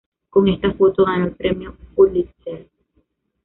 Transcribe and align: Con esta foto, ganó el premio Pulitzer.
Con 0.31 0.47
esta 0.47 0.73
foto, 0.73 1.05
ganó 1.05 1.25
el 1.25 1.35
premio 1.35 1.77
Pulitzer. 1.93 2.67